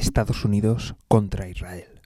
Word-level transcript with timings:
Estados 0.00 0.46
Unidos 0.46 0.96
contra 1.08 1.46
Israel. 1.50 2.00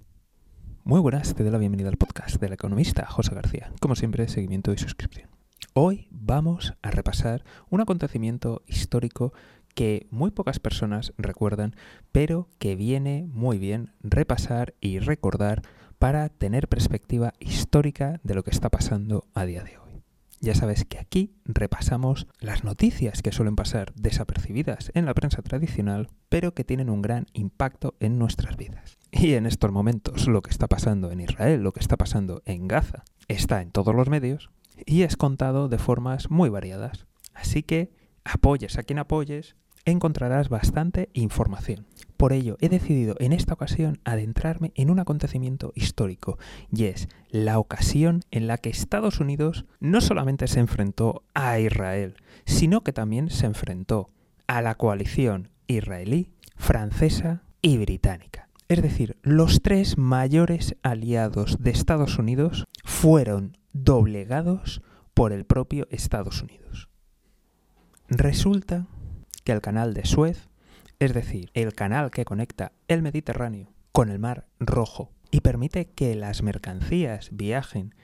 Muy 0.82 1.00
buenas, 1.00 1.32
te 1.32 1.44
doy 1.44 1.52
la 1.52 1.58
bienvenida 1.58 1.88
al 1.88 1.96
podcast 1.96 2.40
del 2.40 2.52
economista 2.52 3.06
José 3.06 3.36
García. 3.36 3.72
Como 3.80 3.94
siempre, 3.94 4.26
seguimiento 4.26 4.72
y 4.72 4.78
suscripción. 4.78 5.30
Hoy 5.74 6.08
vamos 6.10 6.74
a 6.82 6.90
repasar 6.90 7.44
un 7.70 7.80
acontecimiento 7.80 8.62
histórico 8.66 9.32
que 9.76 10.08
muy 10.10 10.32
pocas 10.32 10.58
personas 10.58 11.12
recuerdan, 11.18 11.76
pero 12.10 12.48
que 12.58 12.74
viene 12.74 13.28
muy 13.32 13.58
bien 13.58 13.92
repasar 14.02 14.74
y 14.80 14.98
recordar 14.98 15.62
para 16.00 16.28
tener 16.30 16.66
perspectiva 16.66 17.32
histórica 17.38 18.20
de 18.24 18.34
lo 18.34 18.42
que 18.42 18.50
está 18.50 18.70
pasando 18.70 19.24
a 19.34 19.44
día 19.44 19.62
de 19.62 19.78
hoy. 19.78 19.83
Ya 20.44 20.54
sabes 20.54 20.84
que 20.84 20.98
aquí 20.98 21.32
repasamos 21.46 22.26
las 22.38 22.64
noticias 22.64 23.22
que 23.22 23.32
suelen 23.32 23.56
pasar 23.56 23.94
desapercibidas 23.94 24.92
en 24.92 25.06
la 25.06 25.14
prensa 25.14 25.40
tradicional, 25.40 26.10
pero 26.28 26.52
que 26.52 26.64
tienen 26.64 26.90
un 26.90 27.00
gran 27.00 27.24
impacto 27.32 27.94
en 27.98 28.18
nuestras 28.18 28.58
vidas. 28.58 28.98
Y 29.10 29.32
en 29.32 29.46
estos 29.46 29.72
momentos 29.72 30.28
lo 30.28 30.42
que 30.42 30.50
está 30.50 30.66
pasando 30.66 31.10
en 31.10 31.20
Israel, 31.20 31.62
lo 31.62 31.72
que 31.72 31.80
está 31.80 31.96
pasando 31.96 32.42
en 32.44 32.68
Gaza, 32.68 33.04
está 33.26 33.62
en 33.62 33.70
todos 33.70 33.94
los 33.94 34.10
medios 34.10 34.50
y 34.84 35.00
es 35.00 35.16
contado 35.16 35.70
de 35.70 35.78
formas 35.78 36.30
muy 36.30 36.50
variadas. 36.50 37.06
Así 37.32 37.62
que 37.62 37.94
apoyes 38.22 38.76
a 38.76 38.82
quien 38.82 38.98
apoyes, 38.98 39.56
encontrarás 39.86 40.50
bastante 40.50 41.08
información. 41.14 41.86
Por 42.16 42.32
ello, 42.32 42.56
he 42.60 42.68
decidido 42.68 43.16
en 43.18 43.32
esta 43.32 43.54
ocasión 43.54 43.98
adentrarme 44.04 44.72
en 44.76 44.90
un 44.90 45.00
acontecimiento 45.00 45.72
histórico, 45.74 46.38
y 46.72 46.84
es 46.84 47.08
la 47.30 47.58
ocasión 47.58 48.22
en 48.30 48.46
la 48.46 48.58
que 48.58 48.70
Estados 48.70 49.20
Unidos 49.20 49.64
no 49.80 50.00
solamente 50.00 50.46
se 50.46 50.60
enfrentó 50.60 51.22
a 51.34 51.58
Israel, 51.58 52.16
sino 52.46 52.82
que 52.82 52.92
también 52.92 53.30
se 53.30 53.46
enfrentó 53.46 54.10
a 54.46 54.62
la 54.62 54.76
coalición 54.76 55.50
israelí, 55.66 56.30
francesa 56.56 57.42
y 57.62 57.78
británica. 57.78 58.48
Es 58.68 58.82
decir, 58.82 59.16
los 59.22 59.60
tres 59.62 59.98
mayores 59.98 60.76
aliados 60.82 61.58
de 61.60 61.70
Estados 61.70 62.18
Unidos 62.18 62.64
fueron 62.84 63.56
doblegados 63.72 64.82
por 65.12 65.32
el 65.32 65.44
propio 65.44 65.86
Estados 65.90 66.42
Unidos. 66.42 66.88
Resulta 68.08 68.86
que 69.44 69.52
el 69.52 69.60
canal 69.60 69.94
de 69.94 70.04
Suez, 70.04 70.48
es 70.98 71.14
decir, 71.14 71.50
el 71.54 71.74
canal 71.74 72.10
que 72.10 72.24
conecta 72.24 72.72
el 72.88 73.02
Mediterráneo 73.02 73.72
con 73.92 74.10
el 74.10 74.18
Mar 74.18 74.46
Rojo 74.58 75.12
y 75.30 75.40
permite 75.40 75.86
que 75.86 76.14
las 76.14 76.42
mercancías 76.42 77.30
viajen 77.32 77.94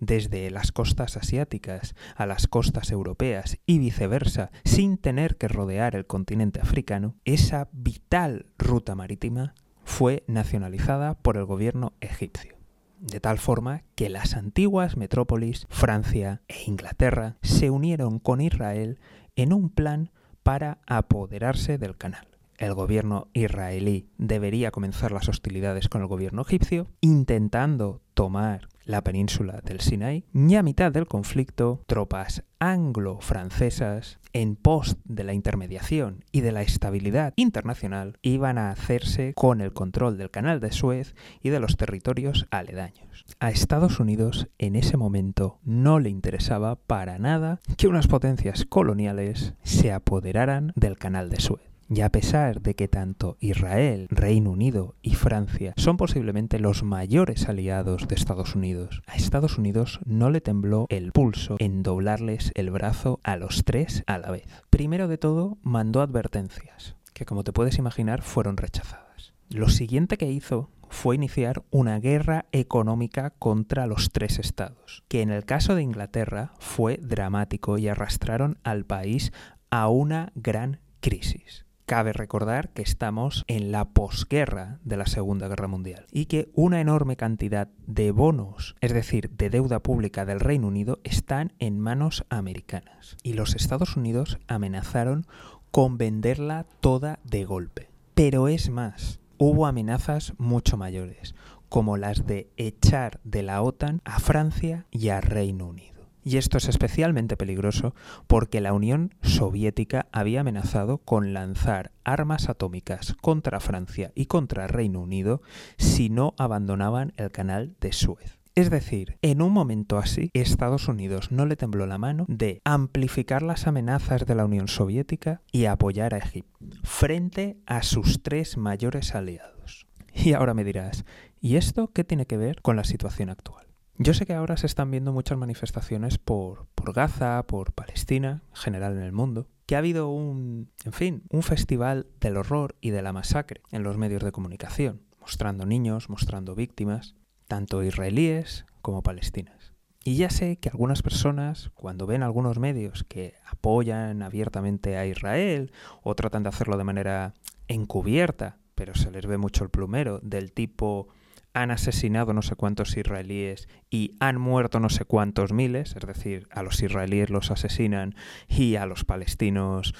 desde 0.00 0.50
las 0.50 0.72
costas 0.72 1.16
asiáticas 1.16 1.94
a 2.16 2.26
las 2.26 2.46
costas 2.46 2.90
europeas 2.90 3.58
y 3.66 3.78
viceversa 3.78 4.50
sin 4.64 4.96
tener 4.96 5.36
que 5.36 5.48
rodear 5.48 5.94
el 5.94 6.06
continente 6.06 6.60
africano, 6.60 7.16
esa 7.24 7.68
vital 7.72 8.46
ruta 8.58 8.94
marítima 8.94 9.54
fue 9.84 10.24
nacionalizada 10.26 11.14
por 11.14 11.36
el 11.36 11.44
gobierno 11.44 11.92
egipcio. 12.00 12.56
De 12.98 13.20
tal 13.20 13.38
forma 13.38 13.82
que 13.94 14.08
las 14.08 14.34
antiguas 14.34 14.96
metrópolis, 14.96 15.66
Francia 15.70 16.42
e 16.48 16.64
Inglaterra, 16.66 17.36
se 17.42 17.70
unieron 17.70 18.18
con 18.18 18.40
Israel 18.40 18.98
en 19.36 19.52
un 19.52 19.70
plan 19.70 20.10
para 20.42 20.80
apoderarse 20.86 21.78
del 21.78 21.96
canal. 21.96 22.29
El 22.60 22.74
gobierno 22.74 23.28
israelí 23.32 24.10
debería 24.18 24.70
comenzar 24.70 25.12
las 25.12 25.30
hostilidades 25.30 25.88
con 25.88 26.02
el 26.02 26.08
gobierno 26.08 26.42
egipcio, 26.42 26.88
intentando 27.00 28.02
tomar 28.12 28.68
la 28.84 29.02
península 29.02 29.62
del 29.64 29.80
Sinai, 29.80 30.26
y 30.34 30.56
a 30.56 30.62
mitad 30.62 30.92
del 30.92 31.06
conflicto, 31.06 31.82
tropas 31.86 32.44
anglo-francesas, 32.58 34.20
en 34.34 34.56
pos 34.56 34.98
de 35.04 35.24
la 35.24 35.32
intermediación 35.32 36.22
y 36.32 36.42
de 36.42 36.52
la 36.52 36.60
estabilidad 36.60 37.32
internacional, 37.36 38.18
iban 38.20 38.58
a 38.58 38.72
hacerse 38.72 39.32
con 39.34 39.62
el 39.62 39.72
control 39.72 40.18
del 40.18 40.30
canal 40.30 40.60
de 40.60 40.70
Suez 40.70 41.14
y 41.42 41.48
de 41.48 41.60
los 41.60 41.78
territorios 41.78 42.46
aledaños. 42.50 43.24
A 43.38 43.48
Estados 43.48 44.00
Unidos 44.00 44.48
en 44.58 44.76
ese 44.76 44.98
momento 44.98 45.60
no 45.64 45.98
le 45.98 46.10
interesaba 46.10 46.76
para 46.76 47.18
nada 47.18 47.58
que 47.78 47.88
unas 47.88 48.06
potencias 48.06 48.66
coloniales 48.66 49.54
se 49.62 49.92
apoderaran 49.92 50.74
del 50.76 50.98
canal 50.98 51.30
de 51.30 51.40
Suez. 51.40 51.69
Y 51.92 52.02
a 52.02 52.08
pesar 52.08 52.62
de 52.62 52.76
que 52.76 52.86
tanto 52.86 53.36
Israel, 53.40 54.06
Reino 54.10 54.52
Unido 54.52 54.94
y 55.02 55.16
Francia 55.16 55.74
son 55.76 55.96
posiblemente 55.96 56.60
los 56.60 56.84
mayores 56.84 57.48
aliados 57.48 58.06
de 58.06 58.14
Estados 58.14 58.54
Unidos, 58.54 59.02
a 59.08 59.16
Estados 59.16 59.58
Unidos 59.58 59.98
no 60.04 60.30
le 60.30 60.40
tembló 60.40 60.86
el 60.88 61.10
pulso 61.10 61.56
en 61.58 61.82
doblarles 61.82 62.52
el 62.54 62.70
brazo 62.70 63.18
a 63.24 63.34
los 63.36 63.64
tres 63.64 64.04
a 64.06 64.18
la 64.18 64.30
vez. 64.30 64.46
Primero 64.70 65.08
de 65.08 65.18
todo, 65.18 65.58
mandó 65.62 66.00
advertencias, 66.00 66.94
que 67.12 67.26
como 67.26 67.42
te 67.42 67.52
puedes 67.52 67.76
imaginar 67.78 68.22
fueron 68.22 68.56
rechazadas. 68.56 69.32
Lo 69.48 69.68
siguiente 69.68 70.16
que 70.16 70.30
hizo 70.30 70.70
fue 70.90 71.16
iniciar 71.16 71.64
una 71.70 71.98
guerra 71.98 72.46
económica 72.52 73.30
contra 73.30 73.88
los 73.88 74.12
tres 74.12 74.38
estados, 74.38 75.02
que 75.08 75.22
en 75.22 75.30
el 75.30 75.44
caso 75.44 75.74
de 75.74 75.82
Inglaterra 75.82 76.52
fue 76.60 76.98
dramático 76.98 77.78
y 77.78 77.88
arrastraron 77.88 78.58
al 78.62 78.84
país 78.84 79.32
a 79.70 79.88
una 79.88 80.30
gran 80.36 80.78
crisis. 81.00 81.64
Cabe 81.90 82.12
recordar 82.12 82.68
que 82.68 82.82
estamos 82.82 83.44
en 83.48 83.72
la 83.72 83.84
posguerra 83.84 84.78
de 84.84 84.96
la 84.96 85.06
Segunda 85.06 85.48
Guerra 85.48 85.66
Mundial 85.66 86.06
y 86.12 86.26
que 86.26 86.48
una 86.54 86.80
enorme 86.80 87.16
cantidad 87.16 87.66
de 87.88 88.12
bonos, 88.12 88.76
es 88.80 88.92
decir, 88.92 89.28
de 89.30 89.50
deuda 89.50 89.80
pública 89.80 90.24
del 90.24 90.38
Reino 90.38 90.68
Unido, 90.68 91.00
están 91.02 91.52
en 91.58 91.80
manos 91.80 92.24
americanas. 92.30 93.16
Y 93.24 93.32
los 93.32 93.56
Estados 93.56 93.96
Unidos 93.96 94.38
amenazaron 94.46 95.26
con 95.72 95.98
venderla 95.98 96.64
toda 96.78 97.18
de 97.24 97.44
golpe. 97.44 97.90
Pero 98.14 98.46
es 98.46 98.70
más, 98.70 99.18
hubo 99.36 99.66
amenazas 99.66 100.34
mucho 100.38 100.76
mayores, 100.76 101.34
como 101.68 101.96
las 101.96 102.24
de 102.24 102.52
echar 102.56 103.18
de 103.24 103.42
la 103.42 103.62
OTAN 103.62 104.00
a 104.04 104.20
Francia 104.20 104.86
y 104.92 105.08
a 105.08 105.20
Reino 105.20 105.66
Unido. 105.66 105.99
Y 106.24 106.36
esto 106.36 106.58
es 106.58 106.68
especialmente 106.68 107.36
peligroso 107.36 107.94
porque 108.26 108.60
la 108.60 108.72
Unión 108.72 109.14
Soviética 109.22 110.06
había 110.12 110.40
amenazado 110.40 110.98
con 110.98 111.32
lanzar 111.32 111.92
armas 112.04 112.48
atómicas 112.48 113.16
contra 113.20 113.60
Francia 113.60 114.12
y 114.14 114.26
contra 114.26 114.66
Reino 114.66 115.00
Unido 115.00 115.42
si 115.78 116.10
no 116.10 116.34
abandonaban 116.38 117.12
el 117.16 117.30
canal 117.30 117.74
de 117.80 117.92
Suez. 117.92 118.40
Es 118.56 118.68
decir, 118.68 119.16
en 119.22 119.42
un 119.42 119.52
momento 119.52 119.96
así, 119.96 120.30
Estados 120.34 120.88
Unidos 120.88 121.30
no 121.30 121.46
le 121.46 121.56
tembló 121.56 121.86
la 121.86 121.98
mano 121.98 122.26
de 122.28 122.60
amplificar 122.64 123.42
las 123.42 123.66
amenazas 123.66 124.26
de 124.26 124.34
la 124.34 124.44
Unión 124.44 124.68
Soviética 124.68 125.40
y 125.52 125.66
apoyar 125.66 126.14
a 126.14 126.18
Egipto 126.18 126.58
frente 126.82 127.56
a 127.64 127.82
sus 127.82 128.22
tres 128.22 128.56
mayores 128.56 129.14
aliados. 129.14 129.86
Y 130.12 130.32
ahora 130.32 130.54
me 130.54 130.64
dirás, 130.64 131.04
¿y 131.40 131.56
esto 131.56 131.92
qué 131.94 132.04
tiene 132.04 132.26
que 132.26 132.36
ver 132.36 132.60
con 132.60 132.76
la 132.76 132.84
situación 132.84 133.30
actual? 133.30 133.69
Yo 134.02 134.14
sé 134.14 134.24
que 134.24 134.32
ahora 134.32 134.56
se 134.56 134.64
están 134.64 134.90
viendo 134.90 135.12
muchas 135.12 135.36
manifestaciones 135.36 136.16
por, 136.16 136.68
por 136.74 136.94
Gaza, 136.94 137.42
por 137.46 137.74
Palestina, 137.74 138.42
en 138.48 138.56
general 138.56 138.96
en 138.96 139.02
el 139.02 139.12
mundo, 139.12 139.46
que 139.66 139.74
ha 139.74 139.80
habido 139.80 140.08
un, 140.08 140.70
en 140.86 140.92
fin, 140.94 141.22
un 141.28 141.42
festival 141.42 142.06
del 142.18 142.38
horror 142.38 142.76
y 142.80 142.92
de 142.92 143.02
la 143.02 143.12
masacre 143.12 143.60
en 143.70 143.82
los 143.82 143.98
medios 143.98 144.24
de 144.24 144.32
comunicación, 144.32 145.02
mostrando 145.20 145.66
niños, 145.66 146.08
mostrando 146.08 146.54
víctimas, 146.54 147.14
tanto 147.46 147.82
israelíes 147.82 148.64
como 148.80 149.02
palestinas. 149.02 149.74
Y 150.02 150.16
ya 150.16 150.30
sé 150.30 150.56
que 150.56 150.70
algunas 150.70 151.02
personas, 151.02 151.70
cuando 151.74 152.06
ven 152.06 152.22
algunos 152.22 152.58
medios 152.58 153.04
que 153.04 153.34
apoyan 153.44 154.22
abiertamente 154.22 154.96
a 154.96 155.04
Israel 155.04 155.72
o 156.02 156.14
tratan 156.14 156.42
de 156.42 156.48
hacerlo 156.48 156.78
de 156.78 156.84
manera 156.84 157.34
encubierta, 157.68 158.60
pero 158.74 158.94
se 158.94 159.10
les 159.10 159.26
ve 159.26 159.36
mucho 159.36 159.62
el 159.62 159.68
plumero, 159.68 160.20
del 160.22 160.52
tipo 160.52 161.08
han 161.52 161.70
asesinado 161.70 162.32
no 162.32 162.42
sé 162.42 162.54
cuántos 162.54 162.96
israelíes 162.96 163.68
y 163.90 164.16
han 164.20 164.40
muerto 164.40 164.80
no 164.80 164.88
sé 164.88 165.04
cuántos 165.04 165.52
miles, 165.52 165.96
es 165.96 166.06
decir, 166.06 166.48
a 166.50 166.62
los 166.62 166.82
israelíes 166.82 167.30
los 167.30 167.50
asesinan 167.50 168.14
y 168.48 168.76
a 168.76 168.86
los 168.86 169.04
palestinos 169.04 169.94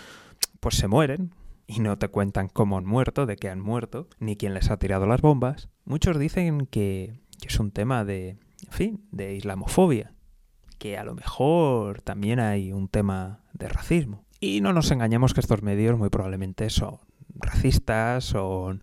pues 0.61 0.77
se 0.77 0.89
mueren 0.89 1.35
y 1.67 1.81
no 1.81 1.99
te 1.99 2.09
cuentan 2.09 2.49
cómo 2.49 2.79
han 2.79 2.85
muerto, 2.85 3.27
de 3.27 3.37
qué 3.37 3.49
han 3.49 3.61
muerto, 3.61 4.09
ni 4.19 4.37
quién 4.37 4.55
les 4.55 4.71
ha 4.71 4.79
tirado 4.79 5.07
las 5.07 5.21
bombas. 5.21 5.69
Muchos 5.85 6.19
dicen 6.19 6.67
que, 6.67 7.21
es 7.47 7.61
un 7.61 7.71
tema 7.71 8.05
de, 8.05 8.31
en 8.67 8.73
fin, 8.73 9.05
de 9.13 9.35
islamofobia, 9.37 10.13
que 10.79 10.99
a 10.99 11.05
lo 11.05 11.15
mejor 11.15 12.03
también 12.03 12.41
hay 12.41 12.73
un 12.73 12.89
tema 12.89 13.45
de 13.53 13.69
racismo. 13.69 14.25
Y 14.41 14.61
no 14.63 14.73
nos 14.73 14.91
engañemos 14.91 15.33
que 15.33 15.41
estos 15.41 15.63
medios 15.63 15.97
muy 15.97 16.11
probablemente 16.11 16.71
son 16.71 16.99
racistas, 17.37 18.25
son 18.25 18.83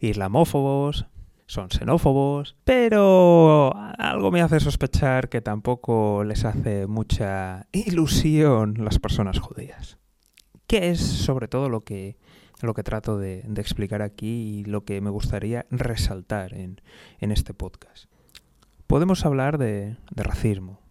islamófobos, 0.00 1.06
son 1.48 1.70
xenófobos, 1.70 2.56
pero 2.64 3.72
algo 3.96 4.30
me 4.30 4.42
hace 4.42 4.60
sospechar 4.60 5.30
que 5.30 5.40
tampoco 5.40 6.22
les 6.22 6.44
hace 6.44 6.86
mucha 6.86 7.66
ilusión 7.72 8.84
las 8.84 8.98
personas 8.98 9.40
judías. 9.40 9.96
¿Qué 10.66 10.90
es 10.90 11.00
sobre 11.00 11.48
todo 11.48 11.70
lo 11.70 11.84
que, 11.84 12.18
lo 12.60 12.74
que 12.74 12.82
trato 12.82 13.16
de, 13.16 13.40
explicar 13.56 14.02
aquí 14.02 14.58
y 14.58 14.64
lo 14.64 14.84
que 14.84 15.00
me 15.00 15.08
gustaría 15.08 15.64
resaltar 15.70 16.52
en, 16.52 16.82
este 17.18 17.54
podcast? 17.54 18.10
Podemos 18.86 19.24
hablar 19.24 19.56
de, 19.56 19.96
de 20.10 20.22
racismo, 20.22 20.82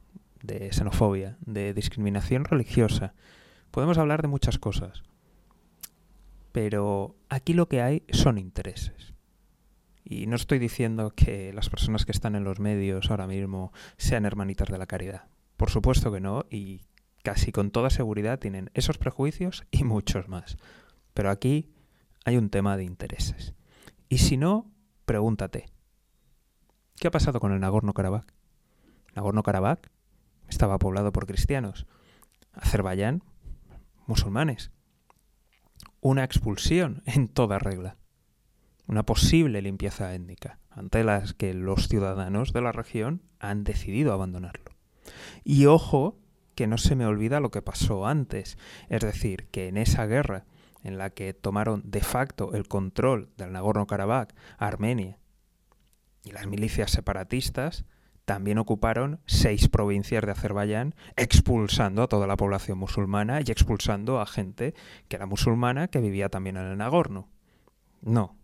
de 0.41 0.73
xenofobia, 0.73 1.37
de 1.45 1.75
discriminación 1.75 2.45
religiosa. 2.45 3.13
Podemos 3.69 3.99
hablar 3.99 4.23
de 4.23 4.27
muchas 4.27 4.57
cosas. 4.57 5.03
pero 6.51 7.15
aquí 7.29 7.53
lo 7.53 7.67
que 7.67 7.83
hay 7.83 8.01
son 8.09 8.39
intereses. 8.39 9.16
Y 10.09 10.25
no 10.25 10.37
estoy 10.37 10.57
diciendo 10.57 11.11
que 11.13 11.51
las 11.51 11.69
personas 11.69 12.05
que 12.05 12.13
están 12.13 12.35
en 12.35 12.45
los 12.45 12.61
medios 12.61 13.11
ahora 13.11 13.27
mismo 13.27 13.73
sean 13.97 14.25
hermanitas 14.25 14.69
de 14.69 14.77
la 14.77 14.85
caridad. 14.85 15.27
Por 15.57 15.69
supuesto 15.69 16.13
que 16.13 16.21
no, 16.21 16.45
y 16.49 16.83
casi 17.23 17.51
con 17.51 17.71
toda 17.71 17.89
seguridad 17.89 18.39
tienen 18.39 18.71
esos 18.73 18.97
prejuicios 18.97 19.65
y 19.69 19.83
muchos 19.83 20.29
más. 20.29 20.55
Pero 21.13 21.29
aquí 21.29 21.73
hay 22.23 22.37
un 22.37 22.49
tema 22.49 22.77
de 22.77 22.85
intereses. 22.85 23.53
Y 24.07 24.19
si 24.19 24.37
no, 24.37 24.71
pregúntate, 25.03 25.65
¿qué 27.01 27.09
ha 27.09 27.11
pasado 27.11 27.41
con 27.41 27.51
el 27.51 27.59
Nagorno-Karabaj? 27.59 28.23
Nagorno-Karabaj 29.13 29.79
estaba 30.47 30.79
poblado 30.79 31.11
por 31.11 31.27
cristianos. 31.27 31.85
Azerbaiyán, 32.53 33.23
musulmanes. 34.05 34.71
Una 35.99 36.23
expulsión 36.23 37.03
en 37.05 37.27
toda 37.27 37.59
regla 37.59 37.97
una 38.87 39.03
posible 39.03 39.61
limpieza 39.61 40.13
étnica, 40.13 40.59
ante 40.69 41.03
las 41.03 41.33
que 41.33 41.53
los 41.53 41.87
ciudadanos 41.87 42.53
de 42.53 42.61
la 42.61 42.71
región 42.71 43.21
han 43.39 43.63
decidido 43.63 44.13
abandonarlo. 44.13 44.71
Y 45.43 45.65
ojo, 45.65 46.17
que 46.55 46.67
no 46.67 46.77
se 46.77 46.95
me 46.95 47.05
olvida 47.05 47.39
lo 47.39 47.51
que 47.51 47.61
pasó 47.61 48.07
antes, 48.07 48.57
es 48.89 49.01
decir, 49.01 49.47
que 49.51 49.67
en 49.67 49.77
esa 49.77 50.05
guerra 50.05 50.45
en 50.83 50.97
la 50.97 51.09
que 51.09 51.33
tomaron 51.33 51.83
de 51.85 52.01
facto 52.01 52.53
el 52.53 52.67
control 52.67 53.29
del 53.37 53.51
Nagorno-Karabaj, 53.51 54.29
Armenia 54.57 55.19
y 56.23 56.31
las 56.31 56.47
milicias 56.47 56.91
separatistas, 56.91 57.85
también 58.25 58.57
ocuparon 58.57 59.21
seis 59.25 59.69
provincias 59.69 60.25
de 60.25 60.31
Azerbaiyán, 60.31 60.95
expulsando 61.15 62.03
a 62.03 62.07
toda 62.07 62.27
la 62.27 62.35
población 62.35 62.77
musulmana 62.77 63.39
y 63.39 63.51
expulsando 63.51 64.19
a 64.19 64.25
gente 64.25 64.73
que 65.07 65.15
era 65.15 65.25
musulmana 65.25 65.87
que 65.87 66.01
vivía 66.01 66.27
también 66.29 66.57
en 66.57 66.65
el 66.65 66.77
Nagorno. 66.77 67.29
No, 68.01 68.36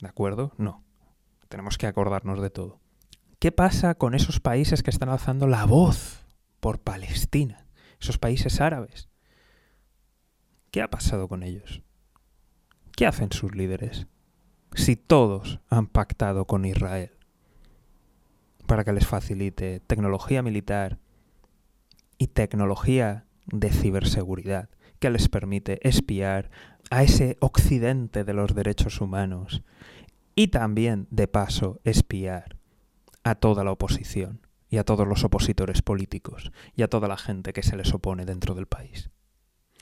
¿De 0.00 0.08
acuerdo? 0.08 0.52
No. 0.58 0.84
Tenemos 1.48 1.78
que 1.78 1.86
acordarnos 1.86 2.40
de 2.40 2.50
todo. 2.50 2.80
¿Qué 3.38 3.52
pasa 3.52 3.94
con 3.94 4.14
esos 4.14 4.40
países 4.40 4.82
que 4.82 4.90
están 4.90 5.08
alzando 5.08 5.46
la 5.46 5.64
voz 5.64 6.24
por 6.60 6.80
Palestina? 6.80 7.66
Esos 8.00 8.18
países 8.18 8.60
árabes. 8.60 9.08
¿Qué 10.70 10.82
ha 10.82 10.90
pasado 10.90 11.28
con 11.28 11.42
ellos? 11.42 11.82
¿Qué 12.96 13.06
hacen 13.06 13.32
sus 13.32 13.54
líderes? 13.54 14.06
Si 14.74 14.96
todos 14.96 15.60
han 15.70 15.86
pactado 15.86 16.46
con 16.46 16.64
Israel 16.64 17.16
para 18.66 18.84
que 18.84 18.92
les 18.92 19.06
facilite 19.06 19.80
tecnología 19.80 20.42
militar 20.42 20.98
y 22.18 22.26
tecnología 22.26 23.24
de 23.46 23.70
ciberseguridad 23.70 24.68
que 24.98 25.10
les 25.10 25.28
permite 25.28 25.86
espiar 25.86 26.50
a 26.90 27.02
ese 27.02 27.36
occidente 27.40 28.24
de 28.24 28.32
los 28.32 28.54
derechos 28.54 29.00
humanos 29.00 29.62
y 30.34 30.48
también, 30.48 31.06
de 31.10 31.28
paso, 31.28 31.80
espiar 31.84 32.56
a 33.24 33.34
toda 33.34 33.64
la 33.64 33.72
oposición 33.72 34.46
y 34.70 34.76
a 34.76 34.84
todos 34.84 35.06
los 35.06 35.24
opositores 35.24 35.82
políticos 35.82 36.52
y 36.76 36.82
a 36.82 36.88
toda 36.88 37.08
la 37.08 37.16
gente 37.16 37.52
que 37.52 37.62
se 37.62 37.76
les 37.76 37.92
opone 37.92 38.24
dentro 38.24 38.54
del 38.54 38.66
país. 38.66 39.10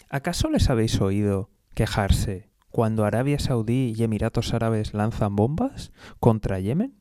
¿Acaso 0.08 0.50
les 0.50 0.70
habéis 0.70 1.00
oído 1.00 1.50
quejarse 1.74 2.48
cuando 2.70 3.04
Arabia 3.04 3.38
Saudí 3.38 3.94
y 3.96 4.02
Emiratos 4.02 4.54
Árabes 4.54 4.94
lanzan 4.94 5.36
bombas 5.36 5.92
contra 6.20 6.60
Yemen? 6.60 6.94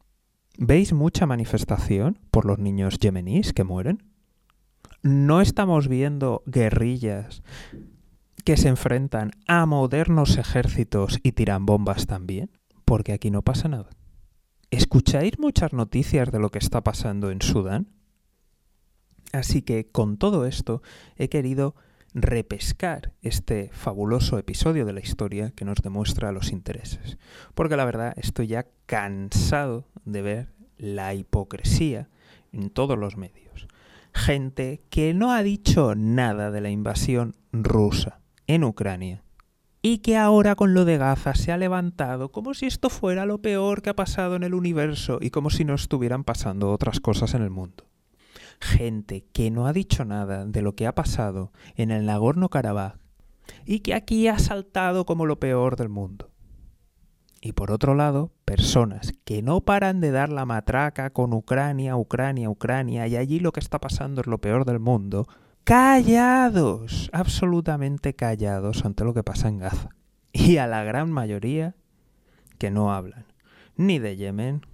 ¿Veis 0.57 0.93
mucha 0.93 1.25
manifestación 1.25 2.19
por 2.31 2.45
los 2.45 2.59
niños 2.59 2.97
yemeníes 2.97 3.53
que 3.53 3.63
mueren? 3.63 4.03
¿No 5.01 5.41
estamos 5.41 5.87
viendo 5.87 6.43
guerrillas 6.45 7.43
que 8.45 8.57
se 8.57 8.69
enfrentan 8.69 9.31
a 9.47 9.65
modernos 9.65 10.37
ejércitos 10.37 11.19
y 11.23 11.31
tiran 11.31 11.65
bombas 11.65 12.05
también, 12.05 12.51
porque 12.85 13.11
aquí 13.11 13.31
no 13.31 13.41
pasa 13.41 13.67
nada. 13.67 13.89
¿Escucháis 14.69 15.39
muchas 15.39 15.73
noticias 15.73 16.31
de 16.31 16.39
lo 16.39 16.51
que 16.51 16.59
está 16.59 16.83
pasando 16.83 17.31
en 17.31 17.41
Sudán? 17.41 17.87
Así 19.33 19.63
que 19.63 19.87
con 19.87 20.17
todo 20.17 20.45
esto 20.45 20.83
he 21.15 21.27
querido 21.27 21.75
repescar 22.13 23.13
este 23.23 23.71
fabuloso 23.73 24.37
episodio 24.37 24.85
de 24.85 24.93
la 24.93 24.99
historia 24.99 25.49
que 25.49 25.65
nos 25.65 25.81
demuestra 25.81 26.31
los 26.31 26.51
intereses. 26.51 27.17
Porque 27.55 27.75
la 27.75 27.85
verdad 27.85 28.13
estoy 28.15 28.45
ya 28.45 28.67
cansado 28.85 29.87
de 30.05 30.21
ver 30.21 30.53
la 30.77 31.15
hipocresía 31.15 32.09
en 32.51 32.69
todos 32.69 32.97
los 32.97 33.17
medios. 33.17 33.67
Gente 34.13 34.83
que 34.91 35.15
no 35.15 35.31
ha 35.31 35.41
dicho 35.41 35.95
nada 35.95 36.51
de 36.51 36.61
la 36.61 36.69
invasión 36.69 37.35
rusa 37.51 38.21
en 38.47 38.63
Ucrania 38.63 39.23
y 39.81 39.99
que 39.99 40.17
ahora 40.17 40.55
con 40.55 40.73
lo 40.73 40.83
de 40.83 40.97
Gaza 40.97 41.35
se 41.35 41.51
ha 41.51 41.57
levantado 41.57 42.31
como 42.31 42.55
si 42.55 42.65
esto 42.65 42.89
fuera 42.89 43.27
lo 43.27 43.41
peor 43.43 43.83
que 43.83 43.91
ha 43.91 43.95
pasado 43.95 44.35
en 44.35 44.41
el 44.41 44.55
universo 44.55 45.19
y 45.21 45.29
como 45.29 45.51
si 45.51 45.63
no 45.63 45.75
estuvieran 45.75 46.23
pasando 46.23 46.71
otras 46.71 46.99
cosas 46.99 47.35
en 47.35 47.43
el 47.43 47.51
mundo. 47.51 47.85
Gente 48.59 49.25
que 49.31 49.51
no 49.51 49.67
ha 49.67 49.73
dicho 49.73 50.03
nada 50.03 50.45
de 50.45 50.63
lo 50.63 50.73
que 50.73 50.87
ha 50.87 50.95
pasado 50.95 51.51
en 51.75 51.91
el 51.91 52.07
Nagorno-Karabaj 52.07 52.95
y 53.63 53.81
que 53.81 53.93
aquí 53.93 54.27
ha 54.27 54.39
saltado 54.39 55.05
como 55.05 55.27
lo 55.27 55.39
peor 55.39 55.75
del 55.75 55.89
mundo. 55.89 56.31
Y 57.39 57.51
por 57.51 57.69
otro 57.69 57.93
lado, 57.93 58.31
personas 58.43 59.13
que 59.23 59.43
no 59.43 59.61
paran 59.61 60.01
de 60.01 60.09
dar 60.09 60.29
la 60.29 60.47
matraca 60.47 61.11
con 61.11 61.31
Ucrania, 61.31 61.95
Ucrania, 61.95 62.49
Ucrania, 62.49 63.05
y 63.05 63.17
allí 63.17 63.39
lo 63.39 63.51
que 63.51 63.59
está 63.59 63.79
pasando 63.79 64.21
es 64.21 64.25
lo 64.25 64.39
peor 64.39 64.65
del 64.65 64.79
mundo, 64.79 65.27
callados, 65.65 67.09
absolutamente 67.11 68.13
callados 68.13 68.85
ante 68.85 69.03
lo 69.03 69.13
que 69.13 69.23
pasa 69.23 69.49
en 69.49 69.57
Gaza. 69.57 69.89
Y 70.31 70.57
a 70.57 70.67
la 70.67 70.83
gran 70.83 71.11
mayoría 71.11 71.75
que 72.59 72.69
no 72.71 72.93
hablan 72.93 73.25
ni 73.75 73.99
de 73.99 74.15
Yemen, 74.15 74.65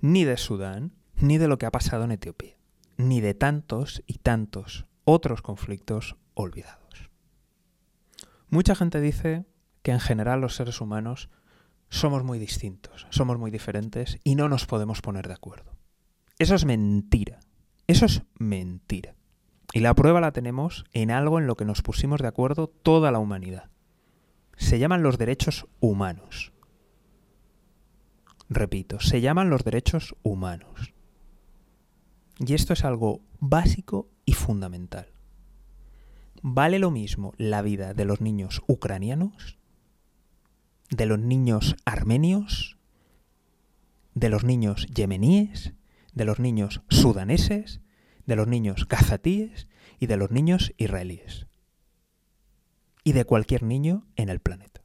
ni 0.00 0.24
de 0.24 0.36
Sudán, 0.36 0.94
ni 1.20 1.38
de 1.38 1.46
lo 1.46 1.58
que 1.58 1.66
ha 1.66 1.70
pasado 1.70 2.04
en 2.04 2.12
Etiopía, 2.12 2.56
ni 2.96 3.20
de 3.20 3.34
tantos 3.34 4.02
y 4.06 4.14
tantos 4.14 4.86
otros 5.04 5.42
conflictos 5.42 6.16
olvidados. 6.34 7.10
Mucha 8.48 8.74
gente 8.74 9.00
dice 9.00 9.44
que 9.82 9.92
en 9.92 10.00
general 10.00 10.40
los 10.40 10.56
seres 10.56 10.80
humanos 10.80 11.28
somos 11.90 12.24
muy 12.24 12.38
distintos, 12.38 13.06
somos 13.10 13.38
muy 13.38 13.50
diferentes 13.50 14.18
y 14.24 14.36
no 14.36 14.48
nos 14.48 14.66
podemos 14.66 15.02
poner 15.02 15.28
de 15.28 15.34
acuerdo. 15.34 15.76
Eso 16.38 16.54
es 16.54 16.64
mentira. 16.64 17.40
Eso 17.86 18.06
es 18.06 18.22
mentira. 18.38 19.17
Y 19.72 19.80
la 19.80 19.94
prueba 19.94 20.20
la 20.20 20.32
tenemos 20.32 20.84
en 20.92 21.10
algo 21.10 21.38
en 21.38 21.46
lo 21.46 21.56
que 21.56 21.64
nos 21.64 21.82
pusimos 21.82 22.20
de 22.20 22.28
acuerdo 22.28 22.68
toda 22.68 23.10
la 23.12 23.18
humanidad. 23.18 23.70
Se 24.56 24.78
llaman 24.78 25.02
los 25.02 25.18
derechos 25.18 25.66
humanos. 25.80 26.52
Repito, 28.48 28.98
se 28.98 29.20
llaman 29.20 29.50
los 29.50 29.64
derechos 29.64 30.16
humanos. 30.22 30.94
Y 32.38 32.54
esto 32.54 32.72
es 32.72 32.84
algo 32.84 33.20
básico 33.40 34.08
y 34.24 34.32
fundamental. 34.32 35.12
¿Vale 36.40 36.78
lo 36.78 36.90
mismo 36.90 37.34
la 37.36 37.62
vida 37.62 37.94
de 37.94 38.04
los 38.04 38.20
niños 38.20 38.62
ucranianos, 38.66 39.58
de 40.90 41.06
los 41.06 41.18
niños 41.18 41.76
armenios, 41.84 42.78
de 44.14 44.28
los 44.30 44.44
niños 44.44 44.86
yemeníes, 44.86 45.74
de 46.14 46.24
los 46.24 46.38
niños 46.38 46.82
sudaneses, 46.88 47.80
de 48.28 48.36
los 48.36 48.46
niños 48.46 48.86
gazatíes 48.86 49.68
y 49.98 50.06
de 50.06 50.18
los 50.18 50.30
niños 50.30 50.74
israelíes. 50.76 51.46
Y 53.02 53.12
de 53.12 53.24
cualquier 53.24 53.62
niño 53.62 54.06
en 54.16 54.28
el 54.28 54.38
planeta. 54.38 54.82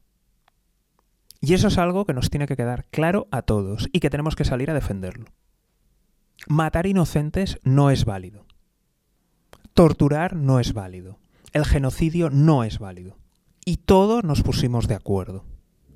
Y 1.42 1.52
eso 1.52 1.68
es 1.68 1.76
algo 1.76 2.06
que 2.06 2.14
nos 2.14 2.30
tiene 2.30 2.46
que 2.46 2.56
quedar 2.56 2.86
claro 2.86 3.28
a 3.30 3.42
todos 3.42 3.90
y 3.92 4.00
que 4.00 4.08
tenemos 4.08 4.34
que 4.34 4.46
salir 4.46 4.70
a 4.70 4.74
defenderlo. 4.74 5.26
Matar 6.48 6.86
inocentes 6.86 7.60
no 7.62 7.90
es 7.90 8.06
válido. 8.06 8.46
Torturar 9.74 10.34
no 10.36 10.58
es 10.58 10.72
válido. 10.72 11.18
El 11.52 11.66
genocidio 11.66 12.30
no 12.30 12.64
es 12.64 12.78
válido. 12.78 13.18
Y 13.66 13.76
todos 13.76 14.24
nos 14.24 14.42
pusimos 14.42 14.88
de 14.88 14.94
acuerdo. 14.94 15.44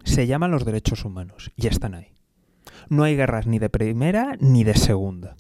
Se 0.05 0.27
llaman 0.27 0.51
los 0.51 0.67
derechos 0.67 1.07
humanos 1.07 1.51
y 1.57 1.67
están 1.67 1.95
ahí. 1.95 2.13
No 2.91 3.05
hay 3.05 3.17
guerras 3.17 3.47
ni 3.47 3.59
de 3.59 3.71
primera 3.71 4.37
ni 4.39 4.65
de 4.65 4.75
segunda. 4.75 5.37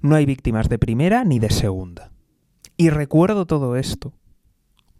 No 0.00 0.14
hay 0.14 0.26
víctimas 0.26 0.68
de 0.68 0.78
primera 0.78 1.24
ni 1.24 1.38
de 1.38 1.50
segunda. 1.50 2.12
Y 2.76 2.90
recuerdo 2.90 3.46
todo 3.46 3.76
esto 3.76 4.14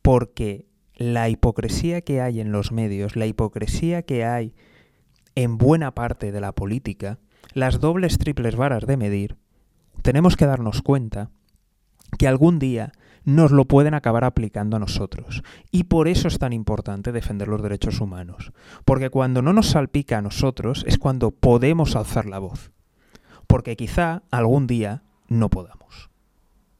porque 0.02 0.67
la 0.97 1.28
hipocresía 1.28 2.00
que 2.00 2.21
hay 2.21 2.40
en 2.40 2.50
los 2.50 2.73
medios, 2.73 3.14
la 3.14 3.26
hipocresía 3.26 4.02
que 4.02 4.25
hay 4.25 4.55
en 5.37 5.59
buena 5.59 5.95
parte 5.95 6.33
de 6.33 6.40
la 6.40 6.52
política, 6.52 7.19
las 7.55 7.78
dobles 7.78 8.19
triples 8.19 8.57
varas 8.57 8.87
de 8.87 8.97
medir, 8.97 9.37
tenemos 10.02 10.37
que 10.37 10.47
darnos 10.47 10.83
cuenta 10.83 11.31
que 12.19 12.26
algún 12.26 12.59
día 12.59 12.93
nos 13.25 13.52
lo 13.52 13.67
pueden 13.67 13.95
acabar 13.95 14.25
aplicando 14.25 14.76
a 14.76 14.81
nosotros. 14.81 15.43
Y 15.71 15.85
por 15.85 16.09
eso 16.09 16.26
es 16.26 16.38
tan 16.38 16.52
importante 16.52 17.12
defender 17.12 17.47
los 17.47 17.62
derechos 17.62 18.00
humanos. 18.00 18.52
Porque 18.85 19.11
cuando 19.11 19.43
no 19.43 19.52
nos 19.52 19.69
salpica 19.69 20.19
a 20.19 20.23
nosotros 20.23 20.85
es 20.88 20.99
cuando 20.99 21.31
podemos 21.31 21.95
alzar 21.95 22.26
la 22.26 22.38
voz 22.38 22.73
porque 23.49 23.76
quizá 23.76 24.23
algún 24.31 24.69
día 24.69 25.02
no 25.26 25.50
podamos. 25.50 26.11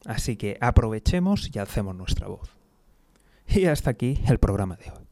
Así 0.05 0.37
que 0.37 0.57
aprovechemos 0.61 1.49
y 1.53 1.59
alcemos 1.59 1.95
nuestra 1.95 2.27
voz. 2.27 2.55
Y 3.47 3.65
hasta 3.65 3.89
aquí 3.89 4.21
el 4.27 4.39
programa 4.39 4.77
de 4.77 4.91
hoy. 4.91 5.09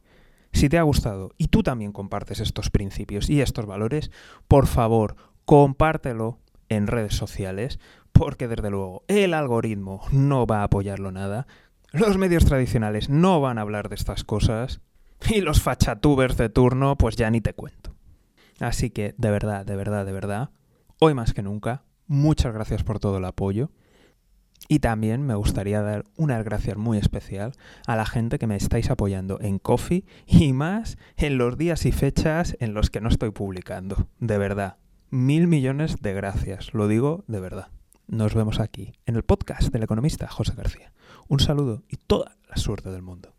Si 0.52 0.68
te 0.68 0.78
ha 0.78 0.82
gustado 0.82 1.34
y 1.36 1.48
tú 1.48 1.62
también 1.62 1.92
compartes 1.92 2.40
estos 2.40 2.70
principios 2.70 3.28
y 3.28 3.42
estos 3.42 3.66
valores, 3.66 4.10
por 4.46 4.66
favor, 4.66 5.16
compártelo 5.44 6.38
en 6.68 6.86
redes 6.86 7.14
sociales, 7.14 7.78
porque 8.12 8.48
desde 8.48 8.70
luego 8.70 9.04
el 9.08 9.34
algoritmo 9.34 10.00
no 10.10 10.46
va 10.46 10.60
a 10.60 10.64
apoyarlo 10.64 11.12
nada, 11.12 11.46
los 11.92 12.18
medios 12.18 12.44
tradicionales 12.44 13.08
no 13.08 13.40
van 13.40 13.58
a 13.58 13.62
hablar 13.62 13.88
de 13.88 13.94
estas 13.96 14.24
cosas 14.24 14.80
y 15.28 15.40
los 15.40 15.60
fachatubers 15.60 16.36
de 16.36 16.48
turno 16.48 16.96
pues 16.96 17.16
ya 17.16 17.30
ni 17.30 17.40
te 17.40 17.54
cuento. 17.54 17.94
Así 18.60 18.90
que 18.90 19.14
de 19.18 19.30
verdad, 19.30 19.64
de 19.64 19.76
verdad, 19.76 20.04
de 20.04 20.12
verdad, 20.12 20.50
hoy 21.00 21.14
más 21.14 21.34
que 21.34 21.42
nunca, 21.42 21.82
muchas 22.06 22.52
gracias 22.52 22.82
por 22.82 22.98
todo 22.98 23.18
el 23.18 23.24
apoyo. 23.24 23.70
Y 24.66 24.80
también 24.80 25.22
me 25.22 25.34
gustaría 25.34 25.80
dar 25.82 26.04
unas 26.16 26.44
gracias 26.44 26.76
muy 26.76 26.98
especial 26.98 27.52
a 27.86 27.96
la 27.96 28.04
gente 28.04 28.38
que 28.38 28.46
me 28.46 28.56
estáis 28.56 28.90
apoyando 28.90 29.40
en 29.40 29.58
Coffee 29.58 30.04
y 30.26 30.52
más 30.52 30.98
en 31.16 31.38
los 31.38 31.56
días 31.56 31.86
y 31.86 31.92
fechas 31.92 32.56
en 32.60 32.74
los 32.74 32.90
que 32.90 33.00
no 33.00 33.08
estoy 33.08 33.30
publicando. 33.30 34.08
De 34.18 34.36
verdad, 34.36 34.76
mil 35.10 35.46
millones 35.46 36.02
de 36.02 36.12
gracias, 36.12 36.74
lo 36.74 36.88
digo 36.88 37.24
de 37.28 37.40
verdad. 37.40 37.68
Nos 38.08 38.34
vemos 38.34 38.58
aquí, 38.58 38.92
en 39.06 39.16
el 39.16 39.22
podcast 39.22 39.72
del 39.72 39.84
economista 39.84 40.26
José 40.28 40.54
García. 40.56 40.92
Un 41.28 41.40
saludo 41.40 41.84
y 41.88 41.96
toda 41.96 42.36
la 42.48 42.56
suerte 42.56 42.90
del 42.90 43.02
mundo. 43.02 43.37